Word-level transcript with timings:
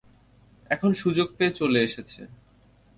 এখন 0.69 0.91
সুযোগ 0.93 1.27
পেয়ে 1.37 1.57
চলে 1.59 1.79
এসেছে। 1.83 2.21